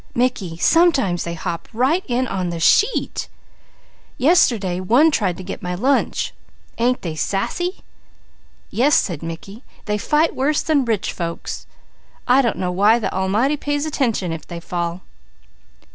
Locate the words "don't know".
12.41-12.71